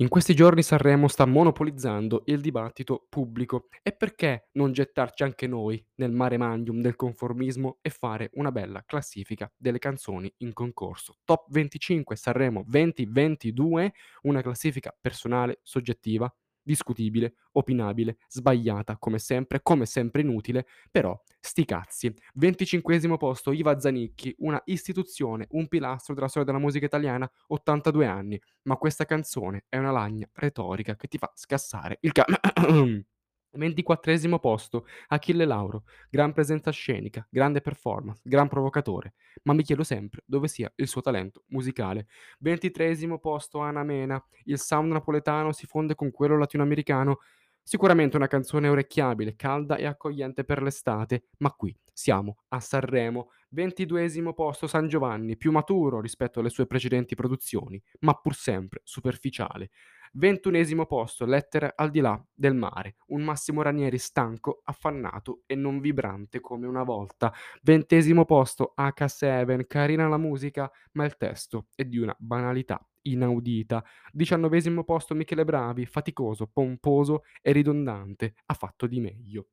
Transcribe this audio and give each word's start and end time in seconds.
In 0.00 0.08
questi 0.08 0.34
giorni 0.34 0.62
Sanremo 0.62 1.08
sta 1.08 1.26
monopolizzando 1.26 2.22
il 2.24 2.40
dibattito 2.40 3.04
pubblico 3.10 3.68
e 3.82 3.92
perché 3.92 4.48
non 4.52 4.72
gettarci 4.72 5.24
anche 5.24 5.46
noi 5.46 5.84
nel 5.96 6.10
mare 6.10 6.38
magnum 6.38 6.80
del 6.80 6.96
conformismo 6.96 7.80
e 7.82 7.90
fare 7.90 8.30
una 8.32 8.50
bella 8.50 8.82
classifica 8.86 9.52
delle 9.54 9.78
canzoni 9.78 10.32
in 10.38 10.54
concorso. 10.54 11.18
Top 11.22 11.50
25 11.50 12.16
Sanremo 12.16 12.64
2022, 12.66 13.92
una 14.22 14.40
classifica 14.40 14.96
personale, 14.98 15.60
soggettiva, 15.62 16.34
discutibile, 16.62 17.34
opinabile, 17.52 18.18
sbagliata 18.28 18.96
come 18.98 19.18
sempre, 19.18 19.60
come 19.62 19.86
sempre 19.86 20.20
inutile, 20.22 20.66
però 20.90 21.18
sti 21.40 21.64
cazzi. 21.64 22.14
25 22.34 23.16
posto 23.16 23.52
Iva 23.52 23.78
Zanicchi, 23.78 24.34
una 24.38 24.60
istituzione, 24.66 25.46
un 25.50 25.68
pilastro 25.68 26.14
della 26.14 26.28
storia 26.28 26.50
della 26.52 26.62
musica 26.62 26.86
italiana, 26.86 27.30
82 27.48 28.06
anni 28.06 28.40
ma 28.62 28.76
questa 28.76 29.04
canzone 29.04 29.64
è 29.68 29.78
una 29.78 29.90
lagna 29.90 30.28
retorica 30.34 30.96
che 30.96 31.08
ti 31.08 31.18
fa 31.18 31.30
scassare 31.34 31.98
il 32.02 32.12
ca 32.12 32.24
24° 33.56 34.38
posto, 34.38 34.86
Achille 35.08 35.44
Lauro, 35.44 35.84
gran 36.08 36.32
presenza 36.32 36.70
scenica, 36.70 37.26
grande 37.30 37.60
performance, 37.60 38.20
gran 38.24 38.48
provocatore, 38.48 39.14
ma 39.44 39.52
mi 39.52 39.62
chiedo 39.62 39.82
sempre 39.82 40.22
dove 40.24 40.48
sia 40.48 40.72
il 40.76 40.88
suo 40.88 41.00
talento 41.00 41.44
musicale. 41.48 42.06
23° 42.42 43.18
posto, 43.18 43.58
Ana 43.58 43.82
Mena, 43.82 44.22
il 44.44 44.58
sound 44.58 44.92
napoletano 44.92 45.52
si 45.52 45.66
fonde 45.66 45.94
con 45.94 46.10
quello 46.10 46.38
latinoamericano, 46.38 47.18
sicuramente 47.62 48.16
una 48.16 48.26
canzone 48.26 48.68
orecchiabile, 48.68 49.36
calda 49.36 49.76
e 49.76 49.86
accogliente 49.86 50.44
per 50.44 50.62
l'estate, 50.62 51.24
ma 51.38 51.52
qui 51.52 51.76
siamo 51.92 52.38
a 52.48 52.60
Sanremo. 52.60 53.30
22° 53.54 54.32
posto, 54.32 54.68
San 54.68 54.86
Giovanni, 54.86 55.36
più 55.36 55.50
maturo 55.50 56.00
rispetto 56.00 56.38
alle 56.38 56.50
sue 56.50 56.66
precedenti 56.66 57.16
produzioni, 57.16 57.82
ma 58.00 58.14
pur 58.14 58.34
sempre 58.34 58.80
superficiale. 58.84 59.70
21° 60.18 60.86
posto, 60.86 61.24
Lettere 61.24 61.72
al 61.74 61.90
di 61.90 62.00
là 62.00 62.22
del 62.34 62.54
mare, 62.54 62.96
un 63.08 63.22
Massimo 63.22 63.62
Ranieri 63.62 63.98
stanco, 63.98 64.60
affannato 64.64 65.42
e 65.46 65.54
non 65.54 65.80
vibrante 65.80 66.40
come 66.40 66.66
una 66.66 66.82
volta. 66.82 67.32
20° 67.64 68.24
posto, 68.24 68.74
H7, 68.76 69.66
carina 69.66 70.08
la 70.08 70.18
musica, 70.18 70.70
ma 70.92 71.04
il 71.04 71.16
testo 71.16 71.68
è 71.74 71.84
di 71.84 71.98
una 71.98 72.14
banalità 72.18 72.84
inaudita. 73.02 73.84
19° 74.12 74.84
posto, 74.84 75.14
Michele 75.14 75.44
Bravi, 75.44 75.86
faticoso, 75.86 76.46
pomposo 76.46 77.22
e 77.40 77.52
ridondante, 77.52 78.34
ha 78.46 78.54
fatto 78.54 78.86
di 78.86 79.00
meglio. 79.00 79.48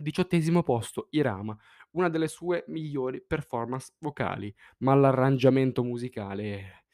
18° 0.00 0.62
posto, 0.62 1.08
Irama, 1.10 1.56
una 1.92 2.08
delle 2.08 2.28
sue 2.28 2.64
migliori 2.68 3.22
performance 3.22 3.94
vocali, 3.98 4.54
ma 4.78 4.94
l'arrangiamento 4.94 5.82
musicale, 5.82 6.84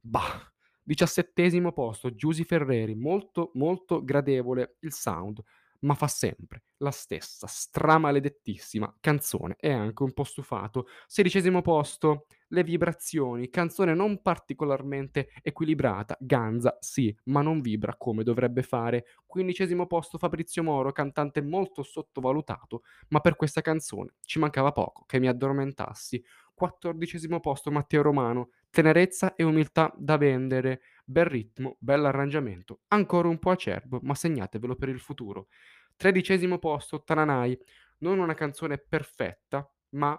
bah. 0.00 0.50
17° 0.86 1.72
posto, 1.72 2.14
Giusy 2.14 2.44
Ferreri, 2.44 2.94
molto 2.94 3.50
molto 3.54 4.04
gradevole 4.04 4.76
il 4.80 4.92
sound, 4.92 5.42
ma 5.80 5.94
fa 5.94 6.06
sempre 6.08 6.64
la 6.78 6.90
stessa 6.90 7.46
stramaledettissima 7.46 8.96
canzone 9.00 9.56
e 9.58 9.70
anche 9.72 10.02
un 10.02 10.12
po' 10.12 10.24
stufato. 10.24 10.86
16° 11.06 11.60
posto, 11.62 12.26
Le 12.48 12.62
vibrazioni, 12.62 13.50
canzone 13.50 13.92
non 13.92 14.22
particolarmente 14.22 15.30
equilibrata, 15.42 16.16
ganza 16.20 16.76
sì, 16.80 17.12
ma 17.24 17.42
non 17.42 17.60
vibra 17.60 17.96
come 17.96 18.22
dovrebbe 18.22 18.62
fare. 18.62 19.06
15° 19.26 19.86
posto, 19.86 20.16
Fabrizio 20.16 20.62
Moro, 20.62 20.92
cantante 20.92 21.42
molto 21.42 21.82
sottovalutato, 21.82 22.82
ma 23.08 23.18
per 23.20 23.34
questa 23.34 23.62
canzone 23.62 24.14
ci 24.20 24.38
mancava 24.38 24.70
poco 24.70 25.04
che 25.06 25.18
mi 25.18 25.26
addormentassi. 25.26 26.22
14° 26.54 27.40
posto, 27.40 27.72
Matteo 27.72 28.02
Romano, 28.02 28.50
tenerezza 28.70 29.34
e 29.34 29.42
umiltà 29.42 29.92
da 29.96 30.16
vendere, 30.16 30.80
bel 31.04 31.24
ritmo, 31.26 31.76
bell'arrangiamento, 31.80 32.82
ancora 32.88 33.26
un 33.28 33.38
po' 33.40 33.50
acerbo, 33.50 33.98
ma 34.02 34.14
segnatevelo 34.14 34.76
per 34.76 34.88
il 34.88 35.00
futuro. 35.00 35.48
13° 35.96 36.58
posto, 36.58 37.02
Tananai, 37.02 37.58
non 37.98 38.20
una 38.20 38.34
canzone 38.34 38.78
perfetta, 38.78 39.68
ma 39.90 40.16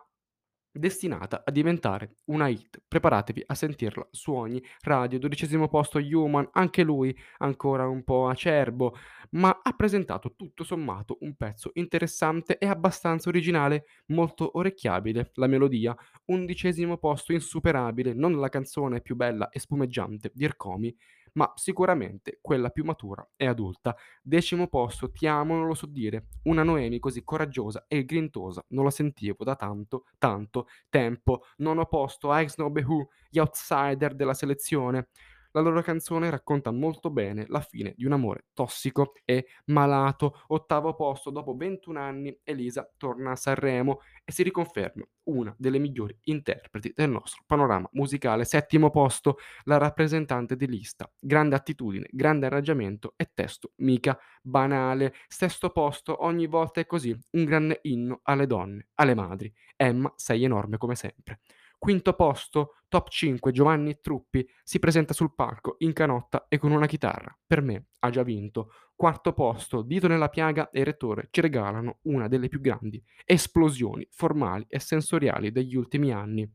destinata 0.80 1.44
a 1.46 1.52
diventare 1.52 2.18
una 2.26 2.48
hit. 2.48 2.82
Preparatevi 2.88 3.44
a 3.46 3.56
sentirla 3.56 4.08
su 4.12 4.34
ogni 4.34 4.64
radio. 4.82 5.20
12° 5.20 5.68
posto, 5.68 6.00
Human, 6.00 6.48
anche 6.54 6.84
lui 6.84 7.18
ancora 7.38 7.88
un 7.88 8.04
po' 8.04 8.28
acerbo, 8.28 8.96
ma 9.32 9.60
ha 9.62 9.74
presentato 9.74 10.36
tutto 10.36 10.64
sommato 10.64 11.18
un 11.22 11.36
pezzo 11.36 11.72
interessante 11.74 12.58
e 12.58 12.66
abbastanza 12.68 13.30
originale, 13.30 13.86
molto 14.08 14.58
orecchiabile 14.58 15.32
la 15.36 15.48
melodia. 15.48 15.96
11° 16.32 16.98
posto, 16.98 17.34
Insuperabile, 17.34 18.14
non 18.14 18.40
la 18.40 18.50
canzone 18.50 19.02
più 19.02 19.16
bella 19.16 19.50
e 19.50 19.60
spumeggiante 19.60 20.32
di 20.34 20.46
Ercomi, 20.46 20.96
ma 21.38 21.52
sicuramente 21.56 22.40
quella 22.42 22.70
più 22.70 22.84
matura 22.84 23.26
e 23.36 23.46
adulta. 23.46 23.96
Decimo 24.22 24.68
posto, 24.68 25.12
Ti 25.12 25.28
amo, 25.28 25.56
non 25.56 25.68
lo 25.68 25.76
so 25.76 25.86
dire. 25.86 26.28
Una 26.44 26.64
Noemi 26.64 27.00
così 27.00 27.24
coraggiosa 27.24 27.86
e 27.88 28.06
grintosa 28.06 28.66
non 28.70 28.84
la 28.84 28.90
sentivo 28.90 29.44
da 29.44 29.56
tanto, 29.56 30.06
tanto 30.18 30.68
tempo. 30.90 31.44
Nono 31.58 31.86
posto, 31.86 32.34
Ex 32.34 32.58
No 32.58 32.72
Who, 32.74 33.10
gli 33.30 33.38
outsider 33.40 34.16
della 34.16 34.34
selezione. 34.34 35.10
La 35.58 35.64
loro 35.64 35.82
canzone 35.82 36.30
racconta 36.30 36.70
molto 36.70 37.10
bene 37.10 37.46
la 37.48 37.62
fine 37.62 37.96
di 37.98 38.06
un 38.06 38.12
amore 38.12 38.46
tossico 38.54 39.14
e 39.26 39.48
malato. 39.66 40.44
Ottavo 40.50 40.94
posto, 40.94 41.32
dopo 41.32 41.56
21 41.56 42.00
anni, 42.00 42.40
Elisa 42.44 42.88
torna 42.96 43.32
a 43.32 43.36
Sanremo 43.36 44.02
e 44.24 44.32
si 44.32 44.44
riconferma 44.44 45.04
una 45.24 45.52
delle 45.58 45.80
migliori 45.80 46.16
interpreti 46.26 46.94
del 46.96 47.10
nostro 47.10 47.42
panorama 47.48 47.90
musicale. 47.94 48.46
Settimo 48.46 48.92
posto, 48.92 49.38
la 49.64 49.78
rappresentante 49.78 50.56
di 50.56 50.68
lista. 50.68 51.12
Grande 51.20 51.56
attitudine, 51.56 52.06
grande 52.12 52.46
arrangiamento 52.46 53.14
e 53.16 53.32
testo 53.34 53.72
mica 53.78 54.16
banale. 54.44 55.16
Sesto 55.28 55.72
posto, 55.72 56.24
ogni 56.24 56.46
volta 56.46 56.82
è 56.82 56.86
così, 56.86 57.18
un 57.32 57.46
grande 57.46 57.80
inno 57.82 58.20
alle 58.22 58.46
donne, 58.46 58.90
alle 58.94 59.16
madri. 59.16 59.52
Emma, 59.76 60.14
sei 60.18 60.44
enorme 60.44 60.78
come 60.78 60.94
sempre. 60.94 61.40
Quinto 61.78 62.14
posto, 62.14 62.78
top 62.88 63.10
5, 63.10 63.52
Giovanni 63.52 64.00
Truppi 64.02 64.48
si 64.64 64.80
presenta 64.80 65.14
sul 65.14 65.36
palco 65.36 65.76
in 65.80 65.94
canotta 65.94 66.48
e 66.50 66.58
con 66.58 66.72
una 66.72 66.88
chitarra. 66.88 67.38
Per 67.46 67.62
me 67.62 67.88
ha 68.00 68.10
già 68.10 68.24
vinto. 68.24 68.72
Quarto 68.96 69.34
posto, 69.34 69.84
Dito 69.84 70.08
nella 70.08 70.30
piaga 70.30 70.70
e 70.72 70.84
Rettore 70.84 71.28
ci 71.30 71.42
regalano 71.42 72.00
una 72.04 72.28
delle 72.28 72.48
più 72.48 72.60
grandi 72.60 73.02
esplosioni 73.26 74.08
formali 74.10 74.66
e 74.68 74.80
sensoriali 74.80 75.52
degli 75.52 75.76
ultimi 75.76 76.12
anni. 76.12 76.52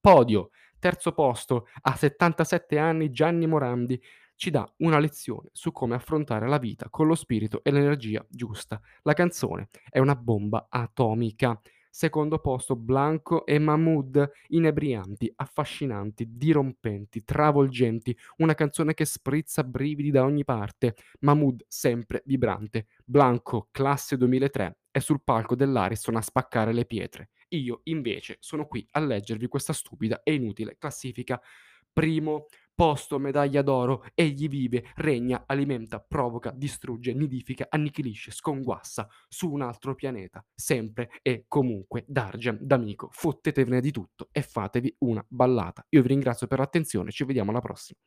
Podio, 0.00 0.50
terzo 0.78 1.12
posto, 1.12 1.66
a 1.82 1.96
77 1.96 2.78
anni 2.78 3.10
Gianni 3.10 3.46
Morandi 3.46 4.00
ci 4.36 4.50
dà 4.50 4.68
una 4.78 4.98
lezione 4.98 5.50
su 5.52 5.70
come 5.72 5.94
affrontare 5.94 6.48
la 6.48 6.58
vita 6.58 6.88
con 6.88 7.06
lo 7.06 7.14
spirito 7.14 7.62
e 7.62 7.70
l'energia 7.70 8.24
giusta. 8.28 8.80
La 9.02 9.12
canzone 9.12 9.68
è 9.88 9.98
una 9.98 10.16
bomba 10.16 10.66
atomica. 10.68 11.60
Secondo 11.94 12.38
posto 12.38 12.74
Blanco 12.74 13.44
e 13.44 13.58
Mahmood, 13.58 14.30
inebrianti, 14.48 15.30
affascinanti, 15.36 16.26
dirompenti, 16.38 17.22
travolgenti, 17.22 18.16
una 18.38 18.54
canzone 18.54 18.94
che 18.94 19.04
sprizza 19.04 19.62
brividi 19.62 20.10
da 20.10 20.24
ogni 20.24 20.42
parte. 20.42 20.94
Mahmood 21.20 21.66
sempre 21.68 22.22
vibrante. 22.24 22.86
Blanco, 23.04 23.68
classe 23.70 24.16
2003, 24.16 24.78
è 24.90 25.00
sul 25.00 25.20
palco 25.22 25.54
dell'Ariston 25.54 26.16
a 26.16 26.22
spaccare 26.22 26.72
le 26.72 26.86
pietre. 26.86 27.28
Io 27.48 27.80
invece 27.84 28.38
sono 28.40 28.66
qui 28.66 28.86
a 28.92 29.00
leggervi 29.00 29.46
questa 29.46 29.74
stupida 29.74 30.22
e 30.22 30.32
inutile 30.32 30.76
classifica. 30.78 31.38
Primo 31.92 32.46
posto, 32.74 33.18
medaglia 33.18 33.62
d'oro, 33.62 34.04
egli 34.14 34.48
vive, 34.48 34.84
regna, 34.96 35.44
alimenta, 35.46 36.00
provoca, 36.00 36.50
distrugge, 36.50 37.12
nidifica, 37.14 37.66
annichilisce, 37.68 38.30
sconguassa 38.30 39.08
su 39.28 39.50
un 39.50 39.62
altro 39.62 39.94
pianeta, 39.94 40.44
sempre 40.54 41.10
e 41.22 41.44
comunque 41.48 42.04
Darjan, 42.06 42.58
d'amico, 42.60 43.08
fottetevene 43.10 43.80
di 43.80 43.90
tutto 43.90 44.28
e 44.32 44.42
fatevi 44.42 44.96
una 45.00 45.24
ballata. 45.28 45.84
Io 45.90 46.02
vi 46.02 46.08
ringrazio 46.08 46.46
per 46.46 46.58
l'attenzione, 46.58 47.10
ci 47.10 47.24
vediamo 47.24 47.50
alla 47.50 47.60
prossima. 47.60 47.98